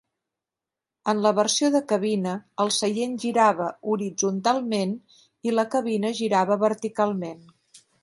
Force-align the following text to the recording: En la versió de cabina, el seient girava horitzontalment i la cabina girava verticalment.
En 1.11 1.19
la 1.25 1.31
versió 1.39 1.69
de 1.75 1.81
cabina, 1.91 2.33
el 2.65 2.73
seient 2.79 3.15
girava 3.25 3.69
horitzontalment 3.93 4.99
i 5.51 5.57
la 5.61 5.71
cabina 5.77 6.17
girava 6.25 6.63
verticalment. 6.69 7.51